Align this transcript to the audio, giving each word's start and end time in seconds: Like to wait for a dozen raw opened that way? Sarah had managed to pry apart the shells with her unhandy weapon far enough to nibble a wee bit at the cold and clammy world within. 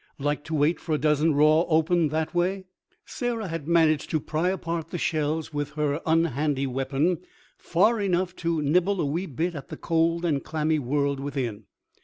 Like 0.17 0.43
to 0.45 0.55
wait 0.55 0.79
for 0.79 0.95
a 0.95 0.97
dozen 0.97 1.35
raw 1.35 1.61
opened 1.65 2.09
that 2.09 2.33
way? 2.33 2.65
Sarah 3.05 3.49
had 3.49 3.67
managed 3.67 4.09
to 4.09 4.19
pry 4.19 4.49
apart 4.49 4.89
the 4.89 4.97
shells 4.97 5.53
with 5.53 5.73
her 5.73 6.01
unhandy 6.07 6.65
weapon 6.65 7.19
far 7.59 8.01
enough 8.01 8.35
to 8.37 8.63
nibble 8.63 8.99
a 8.99 9.05
wee 9.05 9.27
bit 9.27 9.53
at 9.53 9.69
the 9.69 9.77
cold 9.77 10.25
and 10.25 10.43
clammy 10.43 10.79
world 10.79 11.19
within. 11.19 11.65